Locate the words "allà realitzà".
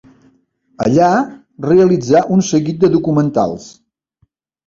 0.85-2.23